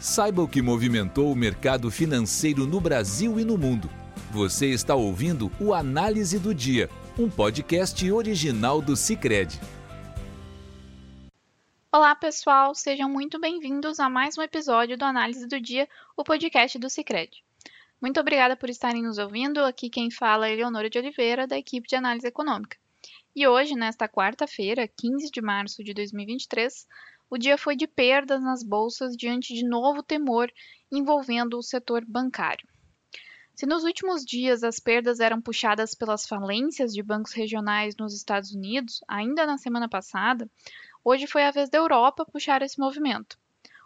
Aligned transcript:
Saiba 0.00 0.40
o 0.40 0.48
que 0.48 0.62
movimentou 0.62 1.30
o 1.30 1.36
mercado 1.36 1.90
financeiro 1.90 2.66
no 2.66 2.80
Brasil 2.80 3.38
e 3.38 3.44
no 3.44 3.58
mundo. 3.58 3.90
Você 4.30 4.68
está 4.68 4.94
ouvindo 4.94 5.52
o 5.60 5.74
Análise 5.74 6.38
do 6.38 6.54
Dia, 6.54 6.88
um 7.18 7.28
podcast 7.28 8.10
original 8.10 8.80
do 8.80 8.96
Cicred. 8.96 9.60
Olá, 11.92 12.14
pessoal, 12.14 12.74
sejam 12.74 13.10
muito 13.10 13.38
bem-vindos 13.38 14.00
a 14.00 14.08
mais 14.08 14.38
um 14.38 14.42
episódio 14.42 14.96
do 14.96 15.04
Análise 15.04 15.46
do 15.46 15.60
Dia, 15.60 15.86
o 16.16 16.24
podcast 16.24 16.78
do 16.78 16.88
Cicred. 16.88 17.44
Muito 18.00 18.18
obrigada 18.18 18.56
por 18.56 18.70
estarem 18.70 19.02
nos 19.02 19.18
ouvindo. 19.18 19.62
Aqui 19.62 19.90
quem 19.90 20.10
fala 20.10 20.48
é 20.48 20.54
Eleonora 20.54 20.88
de 20.88 20.98
Oliveira, 20.98 21.46
da 21.46 21.58
equipe 21.58 21.86
de 21.86 21.96
análise 21.96 22.26
econômica. 22.26 22.78
E 23.36 23.46
hoje, 23.46 23.74
nesta 23.74 24.08
quarta-feira, 24.08 24.88
15 24.88 25.30
de 25.30 25.42
março 25.42 25.84
de 25.84 25.92
2023, 25.92 26.86
o 27.30 27.38
dia 27.38 27.56
foi 27.56 27.76
de 27.76 27.86
perdas 27.86 28.42
nas 28.42 28.64
bolsas 28.64 29.16
diante 29.16 29.54
de 29.54 29.64
novo 29.64 30.02
temor 30.02 30.52
envolvendo 30.90 31.56
o 31.56 31.62
setor 31.62 32.04
bancário. 32.04 32.68
Se 33.54 33.66
nos 33.66 33.84
últimos 33.84 34.24
dias 34.24 34.64
as 34.64 34.80
perdas 34.80 35.20
eram 35.20 35.40
puxadas 35.40 35.94
pelas 35.94 36.26
falências 36.26 36.92
de 36.92 37.00
bancos 37.04 37.32
regionais 37.32 37.94
nos 37.94 38.14
Estados 38.14 38.52
Unidos, 38.52 39.00
ainda 39.06 39.46
na 39.46 39.56
semana 39.58 39.88
passada, 39.88 40.50
hoje 41.04 41.28
foi 41.28 41.44
a 41.44 41.52
vez 41.52 41.70
da 41.70 41.78
Europa 41.78 42.26
puxar 42.26 42.62
esse 42.62 42.80
movimento. 42.80 43.38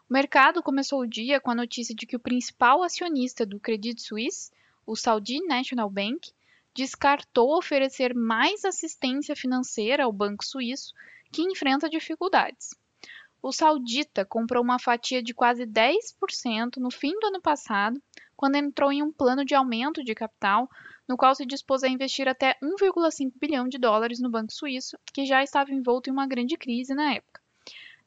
O 0.08 0.12
mercado 0.14 0.62
começou 0.62 1.00
o 1.00 1.06
dia 1.06 1.38
com 1.38 1.50
a 1.50 1.54
notícia 1.54 1.94
de 1.94 2.06
que 2.06 2.16
o 2.16 2.20
principal 2.20 2.82
acionista 2.82 3.44
do 3.44 3.60
Credit 3.60 4.00
Suisse, 4.00 4.50
o 4.86 4.96
Saudi 4.96 5.44
National 5.46 5.90
Bank, 5.90 6.32
descartou 6.74 7.58
oferecer 7.58 8.14
mais 8.14 8.64
assistência 8.64 9.36
financeira 9.36 10.04
ao 10.04 10.12
banco 10.12 10.44
suíço, 10.44 10.94
que 11.30 11.42
enfrenta 11.42 11.90
dificuldades 11.90 12.70
o 13.44 13.52
saudita 13.52 14.24
comprou 14.24 14.64
uma 14.64 14.78
fatia 14.78 15.22
de 15.22 15.34
quase 15.34 15.66
10% 15.66 16.78
no 16.78 16.90
fim 16.90 17.12
do 17.20 17.26
ano 17.26 17.42
passado, 17.42 18.02
quando 18.34 18.56
entrou 18.56 18.90
em 18.90 19.02
um 19.02 19.12
plano 19.12 19.44
de 19.44 19.54
aumento 19.54 20.02
de 20.02 20.14
capital, 20.14 20.66
no 21.06 21.14
qual 21.14 21.34
se 21.34 21.44
dispôs 21.44 21.82
a 21.82 21.88
investir 21.88 22.26
até 22.26 22.56
1,5 22.62 23.32
bilhão 23.38 23.68
de 23.68 23.76
dólares 23.76 24.18
no 24.18 24.30
banco 24.30 24.50
suíço, 24.50 24.96
que 25.12 25.26
já 25.26 25.42
estava 25.42 25.74
envolto 25.74 26.08
em 26.08 26.12
uma 26.14 26.26
grande 26.26 26.56
crise 26.56 26.94
na 26.94 27.12
época. 27.12 27.42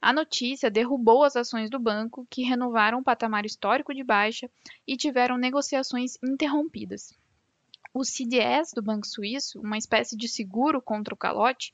A 0.02 0.11
notícia 0.11 0.72
derrubou 0.72 1.23
as 1.23 1.36
ações 1.36 1.70
do 1.70 1.78
banco, 1.78 2.26
que 2.31 2.42
renovaram 2.42 2.98
o 2.98 3.04
patamar 3.04 3.45
histórico 3.45 3.94
de 3.94 4.04
baixa 4.04 4.50
e 4.88 4.98
tiveram 4.98 5.38
negociações 5.38 6.17
interrompidas. 6.23 7.16
Os 7.94 8.09
CDS 8.09 8.72
do 8.73 8.81
Banco 8.81 9.06
Suíço, 9.06 9.59
uma 9.59 9.78
espécie 9.78 10.17
de 10.17 10.28
seguro 10.28 10.81
contra 10.81 11.14
o 11.14 11.17
calote, 11.17 11.72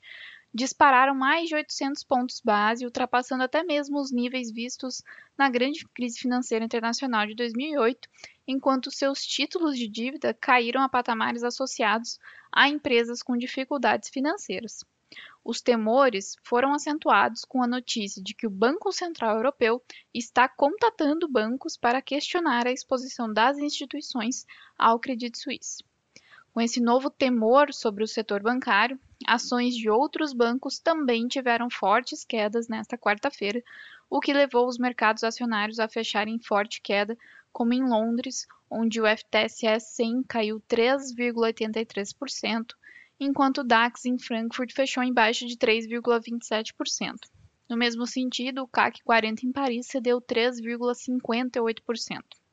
dispararam 0.54 1.16
mais 1.16 1.48
de 1.48 1.56
800 1.56 2.04
pontos 2.04 2.40
base, 2.40 2.84
ultrapassando 2.84 3.42
até 3.42 3.64
mesmo 3.64 3.98
os 4.00 4.12
níveis 4.12 4.52
vistos 4.52 5.02
na 5.36 5.50
grande 5.50 5.84
crise 5.88 6.20
financeira 6.20 6.64
internacional 6.64 7.26
de 7.26 7.34
2008, 7.34 8.08
enquanto 8.46 8.90
seus 8.90 9.26
títulos 9.26 9.76
de 9.76 9.88
dívida 9.88 10.32
caíram 10.32 10.80
a 10.80 10.88
patamares 10.88 11.42
associados 11.42 12.20
a 12.52 12.68
empresas 12.68 13.20
com 13.20 13.36
dificuldades 13.36 14.08
financeiras. 14.08 14.84
Os 15.44 15.60
temores 15.60 16.36
foram 16.42 16.72
acentuados 16.72 17.44
com 17.44 17.62
a 17.62 17.66
notícia 17.66 18.22
de 18.22 18.32
que 18.32 18.46
o 18.46 18.50
Banco 18.50 18.92
Central 18.92 19.36
Europeu 19.36 19.82
está 20.12 20.48
contatando 20.48 21.28
bancos 21.28 21.76
para 21.76 22.00
questionar 22.00 22.66
a 22.66 22.72
exposição 22.72 23.32
das 23.32 23.58
instituições 23.58 24.46
ao 24.78 25.00
Credit 25.00 25.36
Suisse. 25.36 25.82
Com 26.54 26.60
esse 26.60 26.80
novo 26.80 27.10
temor 27.10 27.74
sobre 27.74 28.04
o 28.04 28.06
setor 28.06 28.40
bancário, 28.40 28.96
ações 29.26 29.74
de 29.74 29.90
outros 29.90 30.32
bancos 30.32 30.78
também 30.78 31.26
tiveram 31.26 31.68
fortes 31.68 32.24
quedas 32.24 32.68
nesta 32.68 32.96
quarta-feira, 32.96 33.60
o 34.08 34.20
que 34.20 34.32
levou 34.32 34.68
os 34.68 34.78
mercados 34.78 35.24
acionários 35.24 35.80
a 35.80 35.88
fecharem 35.88 36.38
forte 36.38 36.80
queda, 36.80 37.18
como 37.52 37.74
em 37.74 37.82
Londres, 37.82 38.46
onde 38.70 39.00
o 39.00 39.04
FTSE 39.04 39.80
100 39.80 40.22
caiu 40.28 40.62
3,83%, 40.68 42.76
enquanto 43.18 43.62
o 43.62 43.64
DAX 43.64 44.04
em 44.04 44.16
Frankfurt 44.16 44.72
fechou 44.72 45.02
em 45.02 45.12
baixa 45.12 45.46
de 45.46 45.56
3,27%. 45.56 47.16
No 47.68 47.76
mesmo 47.76 48.06
sentido, 48.06 48.62
o 48.62 48.68
CAC 48.68 49.02
40 49.02 49.44
em 49.44 49.50
Paris 49.50 49.88
cedeu 49.88 50.20
3,58%. 50.20 52.43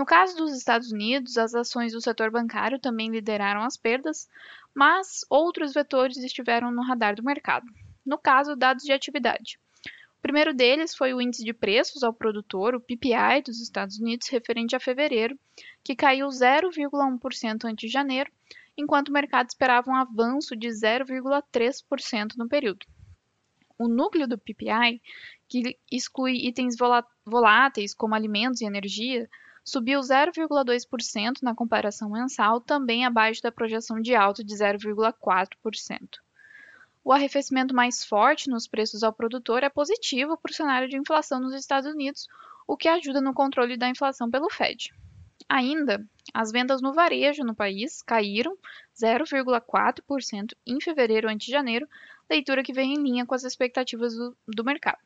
No 0.00 0.06
caso 0.06 0.34
dos 0.34 0.56
Estados 0.56 0.90
Unidos, 0.90 1.36
as 1.36 1.54
ações 1.54 1.92
do 1.92 2.00
setor 2.00 2.30
bancário 2.30 2.78
também 2.78 3.10
lideraram 3.10 3.60
as 3.60 3.76
perdas, 3.76 4.30
mas 4.74 5.26
outros 5.28 5.74
vetores 5.74 6.16
estiveram 6.16 6.70
no 6.70 6.80
radar 6.80 7.14
do 7.14 7.22
mercado. 7.22 7.66
No 8.02 8.16
caso, 8.16 8.56
dados 8.56 8.82
de 8.82 8.92
atividade. 8.92 9.60
O 10.16 10.22
primeiro 10.22 10.54
deles 10.54 10.94
foi 10.94 11.12
o 11.12 11.20
índice 11.20 11.44
de 11.44 11.52
preços 11.52 12.02
ao 12.02 12.14
produtor, 12.14 12.74
o 12.74 12.80
PPI 12.80 13.42
dos 13.44 13.60
Estados 13.60 13.98
Unidos, 13.98 14.30
referente 14.30 14.74
a 14.74 14.80
fevereiro, 14.80 15.38
que 15.84 15.94
caiu 15.94 16.28
0,1% 16.28 17.66
ante 17.66 17.86
janeiro, 17.86 18.32
enquanto 18.78 19.10
o 19.10 19.12
mercado 19.12 19.50
esperava 19.50 19.90
um 19.90 19.94
avanço 19.94 20.56
de 20.56 20.68
0,3% 20.68 22.38
no 22.38 22.48
período. 22.48 22.86
O 23.78 23.86
núcleo 23.86 24.26
do 24.26 24.38
PPI, 24.38 25.02
que 25.46 25.78
exclui 25.92 26.46
itens 26.46 26.74
voláteis 27.26 27.92
como 27.92 28.14
alimentos 28.14 28.62
e 28.62 28.64
energia, 28.64 29.28
subiu 29.64 30.00
0,2% 30.00 31.42
na 31.42 31.54
comparação 31.54 32.10
mensal, 32.10 32.60
também 32.60 33.04
abaixo 33.04 33.42
da 33.42 33.52
projeção 33.52 34.00
de 34.00 34.14
alta 34.14 34.42
de 34.42 34.54
0,4%. 34.54 36.18
O 37.02 37.12
arrefecimento 37.12 37.74
mais 37.74 38.04
forte 38.04 38.50
nos 38.50 38.66
preços 38.66 39.02
ao 39.02 39.12
produtor 39.12 39.62
é 39.62 39.70
positivo 39.70 40.36
para 40.36 40.50
o 40.50 40.54
cenário 40.54 40.88
de 40.88 40.96
inflação 40.96 41.40
nos 41.40 41.54
Estados 41.54 41.90
Unidos, 41.90 42.28
o 42.66 42.76
que 42.76 42.88
ajuda 42.88 43.20
no 43.20 43.34
controle 43.34 43.76
da 43.76 43.88
inflação 43.88 44.30
pelo 44.30 44.50
Fed. 44.50 44.92
Ainda, 45.48 46.06
as 46.32 46.52
vendas 46.52 46.80
no 46.80 46.92
varejo 46.92 47.42
no 47.42 47.54
país 47.54 48.02
caíram 48.02 48.56
0,4% 48.94 50.54
em 50.66 50.80
fevereiro 50.80 51.28
ante 51.28 51.50
janeiro, 51.50 51.88
leitura 52.30 52.62
que 52.62 52.72
vem 52.72 52.94
em 52.94 53.02
linha 53.02 53.26
com 53.26 53.34
as 53.34 53.42
expectativas 53.42 54.14
do, 54.14 54.36
do 54.46 54.62
mercado. 54.62 54.98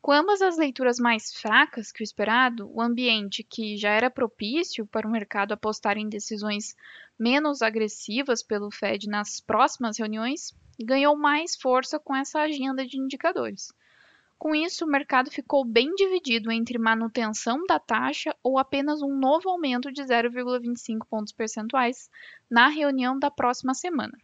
Com 0.00 0.12
ambas 0.12 0.40
as 0.40 0.56
leituras 0.56 0.98
mais 0.98 1.32
fracas 1.32 1.90
que 1.90 2.02
o 2.02 2.04
esperado, 2.04 2.70
o 2.72 2.80
ambiente 2.80 3.42
que 3.42 3.76
já 3.76 3.90
era 3.90 4.10
propício 4.10 4.86
para 4.86 5.06
o 5.06 5.10
mercado 5.10 5.52
apostar 5.52 5.98
em 5.98 6.08
decisões 6.08 6.76
menos 7.18 7.62
agressivas 7.62 8.42
pelo 8.42 8.70
Fed 8.70 9.08
nas 9.08 9.40
próximas 9.40 9.98
reuniões 9.98 10.56
ganhou 10.78 11.16
mais 11.16 11.56
força 11.56 11.98
com 11.98 12.14
essa 12.14 12.40
agenda 12.40 12.86
de 12.86 12.96
indicadores. 12.96 13.72
Com 14.38 14.54
isso, 14.54 14.84
o 14.84 14.88
mercado 14.88 15.32
ficou 15.32 15.64
bem 15.64 15.92
dividido 15.96 16.52
entre 16.52 16.78
manutenção 16.78 17.66
da 17.66 17.80
taxa 17.80 18.34
ou 18.40 18.56
apenas 18.56 19.02
um 19.02 19.12
novo 19.12 19.48
aumento 19.48 19.90
de 19.90 20.00
0,25 20.00 21.04
pontos 21.10 21.32
percentuais 21.32 22.08
na 22.48 22.68
reunião 22.68 23.18
da 23.18 23.32
próxima 23.32 23.74
semana. 23.74 24.16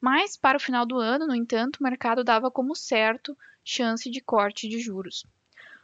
Mas, 0.00 0.36
para 0.36 0.58
o 0.58 0.60
final 0.60 0.84
do 0.84 0.98
ano, 0.98 1.28
no 1.28 1.34
entanto, 1.34 1.76
o 1.76 1.84
mercado 1.84 2.24
dava 2.24 2.50
como 2.50 2.74
certo 2.74 3.38
chance 3.66 4.08
de 4.08 4.20
corte 4.20 4.68
de 4.68 4.78
juros. 4.78 5.26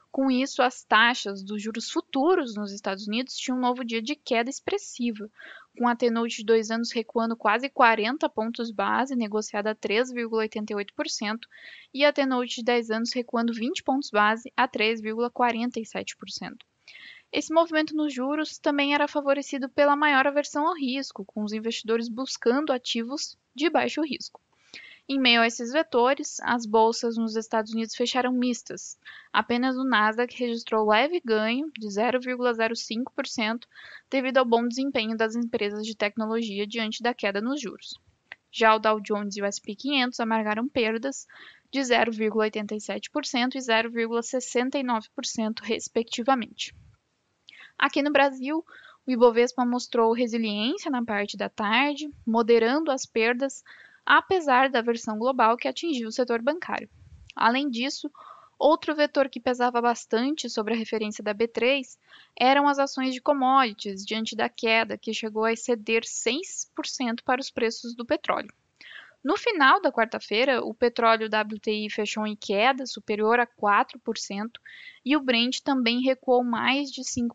Com 0.09 0.31
isso, 0.31 0.63
as 0.63 0.85
taxas 0.85 1.43
dos 1.43 1.61
juros 1.61 1.91
futuros 1.91 2.55
nos 2.55 2.71
Estados 2.71 3.09
Unidos 3.09 3.35
tinham 3.35 3.59
um 3.59 3.61
novo 3.61 3.83
dia 3.85 4.01
de 4.01 4.15
queda 4.15 4.49
expressiva, 4.49 5.29
com 5.77 5.89
a 5.89 5.97
T-Note 5.97 6.37
de 6.37 6.45
dois 6.45 6.71
anos 6.71 6.93
recuando 6.93 7.35
quase 7.35 7.69
40 7.69 8.29
pontos 8.29 8.71
base, 8.71 9.17
negociada 9.17 9.71
a 9.71 9.75
3,88%, 9.75 11.41
e 11.93 12.05
a 12.05 12.13
T-Note 12.13 12.57
de 12.57 12.63
10 12.63 12.91
anos 12.91 13.13
recuando 13.13 13.53
20 13.53 13.83
pontos 13.83 14.11
base 14.11 14.53
a 14.57 14.69
3,47%. 14.69 16.57
Esse 17.33 17.53
movimento 17.53 17.97
nos 17.97 18.13
juros 18.13 18.59
também 18.59 18.95
era 18.95 19.09
favorecido 19.09 19.69
pela 19.71 19.97
maior 19.97 20.27
aversão 20.27 20.69
ao 20.69 20.77
risco, 20.77 21.25
com 21.25 21.43
os 21.43 21.53
investidores 21.53 22.09
buscando 22.09 22.71
ativos 22.71 23.37
de 23.55 23.71
baixo 23.71 24.03
risco. 24.03 24.41
Em 25.09 25.19
meio 25.19 25.41
a 25.41 25.47
esses 25.47 25.73
vetores, 25.73 26.39
as 26.41 26.65
bolsas 26.65 27.17
nos 27.17 27.37
Estados 27.37 27.73
Unidos 27.73 27.95
fecharam 27.95 28.33
mistas. 28.33 28.97
Apenas 29.33 29.77
o 29.77 29.85
Nasdaq 29.85 30.35
registrou 30.39 30.89
leve 30.89 31.21
ganho 31.25 31.71
de 31.77 31.89
0,05% 31.89 33.67
devido 34.09 34.39
ao 34.39 34.45
bom 34.45 34.67
desempenho 34.67 35.17
das 35.17 35.35
empresas 35.35 35.85
de 35.85 35.97
tecnologia 35.97 36.67
diante 36.67 37.03
da 37.03 37.13
queda 37.13 37.41
nos 37.41 37.61
juros. 37.61 37.99
Já 38.51 38.75
o 38.75 38.79
Dow 38.79 39.01
Jones 39.01 39.37
e 39.37 39.43
o 39.43 39.45
S&P 39.45 39.75
500 39.75 40.21
amargaram 40.21 40.69
perdas 40.69 41.27
de 41.71 41.81
0,87% 41.81 43.55
e 43.55 43.59
0,69%, 43.59 45.61
respectivamente. 45.63 46.75
Aqui 47.79 48.03
no 48.03 48.13
Brasil, 48.13 48.65
o 49.07 49.11
Ibovespa 49.11 49.65
mostrou 49.65 50.13
resiliência 50.13 50.91
na 50.91 51.05
parte 51.05 51.37
da 51.37 51.49
tarde, 51.49 52.11
moderando 52.27 52.91
as 52.91 53.05
perdas 53.05 53.65
apesar 54.05 54.69
da 54.69 54.83
versão 54.83 55.19
global 55.19 55.57
que 55.57 55.69
atingiu 55.69 56.09
o 56.09 56.13
setor 56.13 56.43
bancário. 56.43 56.89
Além 57.35 57.71
disso, 57.71 58.11
outro 58.59 58.95
vetor 58.95 59.29
que 59.29 59.41
pesava 59.41 59.81
bastante 59.81 60.49
sobre 60.49 60.75
a 60.75 60.77
referência 60.77 61.23
da 61.23 61.35
B3 61.35 61.99
eram 62.39 62.69
as 62.69 62.79
ações 62.79 63.15
de 63.15 63.21
commodities, 63.21 64.05
diante 64.05 64.37
da 64.37 64.49
queda 64.49 64.99
que 64.99 65.15
chegou 65.15 65.45
a 65.45 65.53
exceder 65.53 66.03
6% 66.03 67.23
para 67.25 67.41
os 67.41 67.51
preços 67.51 67.95
do 67.95 68.05
petróleo. 68.05 68.53
No 69.25 69.37
final 69.37 69.81
da 69.81 69.93
quarta-feira, 69.93 70.65
o 70.65 70.75
petróleo 70.75 71.29
WTI 71.29 71.89
fechou 71.89 72.27
em 72.27 72.35
queda 72.35 72.85
superior 72.87 73.39
a 73.39 73.47
4% 73.47 74.51
e 75.05 75.17
o 75.17 75.21
Brent 75.21 75.61
também 75.61 76.03
recuou 76.03 76.43
mais 76.43 76.91
de 76.91 77.03
5%. 77.03 77.31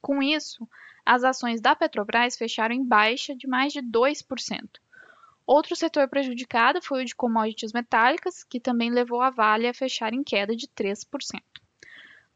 Com 0.00 0.22
isso, 0.22 0.68
as 1.04 1.24
ações 1.24 1.60
da 1.60 1.74
Petrobras 1.74 2.36
fecharam 2.36 2.74
em 2.74 2.84
baixa 2.84 3.34
de 3.34 3.48
mais 3.48 3.72
de 3.72 3.82
2%. 3.82 4.68
Outro 5.50 5.74
setor 5.74 6.10
prejudicado 6.10 6.82
foi 6.82 7.00
o 7.00 7.04
de 7.06 7.16
commodities 7.16 7.72
metálicas, 7.72 8.44
que 8.44 8.60
também 8.60 8.90
levou 8.90 9.22
a 9.22 9.30
Vale 9.30 9.66
a 9.66 9.72
fechar 9.72 10.12
em 10.12 10.22
queda 10.22 10.54
de 10.54 10.68
3%. 10.68 11.40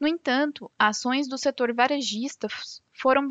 No 0.00 0.09
entanto, 0.09 0.73
ações 0.79 1.29
do 1.29 1.37
setor 1.37 1.75
varejista 1.75 2.49
foram 2.91 3.29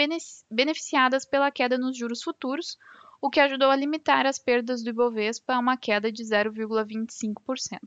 beneficiadas 0.52 1.26
pela 1.26 1.50
queda 1.50 1.80
nos 1.80 1.98
juros 1.98 2.22
futuros, 2.22 2.78
o 3.20 3.28
que 3.28 3.40
ajudou 3.40 3.72
a 3.72 3.76
limitar 3.76 4.28
as 4.28 4.38
perdas 4.38 4.84
do 4.84 4.92
Ibovespa 4.92 5.56
a 5.56 5.60
uma 5.60 5.76
queda 5.76 6.12
de 6.12 6.22
0,25%. 6.24 7.80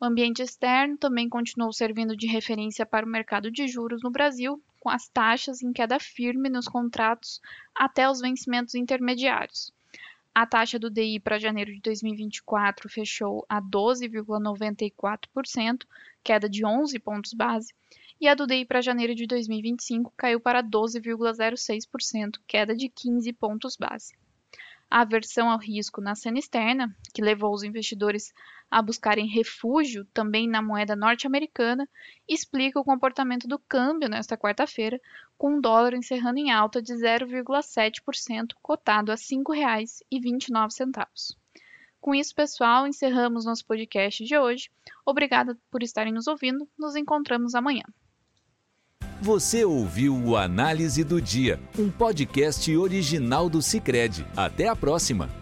O 0.00 0.06
ambiente 0.06 0.40
externo 0.40 0.96
também 0.96 1.28
continuou 1.28 1.74
servindo 1.74 2.16
de 2.16 2.26
referência 2.26 2.86
para 2.86 3.04
o 3.04 3.08
mercado 3.08 3.50
de 3.50 3.68
juros 3.68 4.02
no 4.02 4.10
Brasil, 4.10 4.62
com 4.80 4.88
as 4.88 5.10
taxas 5.10 5.60
em 5.60 5.74
queda 5.74 6.00
firme 6.00 6.48
nos 6.48 6.66
contratos 6.66 7.38
até 7.74 8.08
os 8.08 8.22
vencimentos 8.22 8.74
intermediários. 8.74 9.70
A 10.34 10.46
taxa 10.46 10.78
do 10.78 10.88
DI 10.88 11.20
para 11.20 11.38
janeiro 11.38 11.74
de 11.74 11.80
2024 11.82 12.88
fechou 12.88 13.44
a 13.46 13.60
12,94%, 13.60 15.86
queda 16.24 16.48
de 16.48 16.64
11 16.64 16.98
pontos 17.00 17.34
base, 17.34 17.74
e 18.18 18.26
a 18.26 18.34
do 18.34 18.46
DI 18.46 18.64
para 18.64 18.80
janeiro 18.80 19.14
de 19.14 19.26
2025 19.26 20.10
caiu 20.16 20.40
para 20.40 20.62
12,06%, 20.62 22.40
queda 22.46 22.74
de 22.74 22.88
15 22.88 23.30
pontos 23.34 23.76
base. 23.76 24.16
A 24.90 25.02
aversão 25.02 25.50
ao 25.50 25.58
risco 25.58 26.00
na 26.00 26.14
cena 26.14 26.38
externa, 26.38 26.96
que 27.12 27.20
levou 27.20 27.52
os 27.52 27.62
investidores 27.62 28.32
a 28.72 28.80
buscarem 28.80 29.26
refúgio 29.26 30.06
também 30.14 30.48
na 30.48 30.62
moeda 30.62 30.96
norte-americana, 30.96 31.86
explica 32.26 32.80
o 32.80 32.84
comportamento 32.84 33.46
do 33.46 33.58
câmbio 33.58 34.08
nesta 34.08 34.34
quarta-feira, 34.34 34.98
com 35.36 35.58
o 35.58 35.60
dólar 35.60 35.92
encerrando 35.92 36.38
em 36.38 36.50
alta 36.50 36.80
de 36.80 36.94
0,7%, 36.94 38.54
cotado 38.62 39.12
a 39.12 39.14
R$ 39.14 39.20
5,29. 39.20 41.36
Com 42.00 42.14
isso, 42.14 42.34
pessoal, 42.34 42.86
encerramos 42.86 43.44
nosso 43.44 43.66
podcast 43.66 44.24
de 44.24 44.38
hoje. 44.38 44.70
Obrigada 45.04 45.54
por 45.70 45.82
estarem 45.82 46.12
nos 46.12 46.26
ouvindo. 46.26 46.66
Nos 46.78 46.96
encontramos 46.96 47.54
amanhã. 47.54 47.84
Você 49.20 49.66
ouviu 49.66 50.16
o 50.16 50.34
Análise 50.34 51.04
do 51.04 51.20
Dia, 51.20 51.60
um 51.78 51.90
podcast 51.90 52.74
original 52.74 53.50
do 53.50 53.60
Cicred. 53.60 54.26
Até 54.34 54.66
a 54.66 54.74
próxima! 54.74 55.41